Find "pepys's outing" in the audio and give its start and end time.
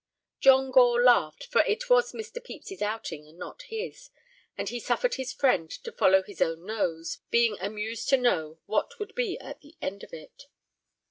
2.43-3.27